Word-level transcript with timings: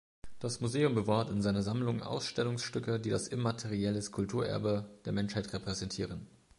Das 0.39 0.61
Museum 0.61 0.95
bewahrt 0.95 1.29
in 1.29 1.43
seiner 1.43 1.61
Sammlung 1.61 2.01
Ausstellungsstücke, 2.01 2.99
die 2.99 3.11
das 3.11 3.27
Immaterielles 3.27 4.11
Kulturerbe 4.11 4.89
der 5.05 5.11
Menschheit 5.13 5.53
repräsentieren. 5.53 6.25